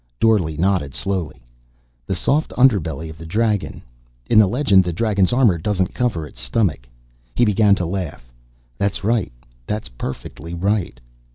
Dorle 0.19 0.57
nodded 0.57 0.95
slowly. 0.95 1.43
"The 2.07 2.15
soft 2.15 2.49
underbelly 2.57 3.07
of 3.11 3.19
the 3.19 3.25
dragon. 3.27 3.83
In 4.31 4.39
the 4.39 4.47
legend, 4.47 4.83
the 4.83 4.91
dragon's 4.91 5.31
armor 5.31 5.59
doesn't 5.59 5.93
cover 5.93 6.25
its 6.25 6.39
stomach." 6.41 6.89
He 7.35 7.45
began 7.45 7.75
to 7.75 7.85
laugh. 7.85 8.33
"That's 8.79 9.03
right. 9.03 9.31
That's 9.67 9.89
perfectly 9.89 10.55
right." 10.55 10.99